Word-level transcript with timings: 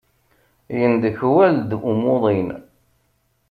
Yendekwal-d 0.77 1.71
umuḍin. 1.91 2.49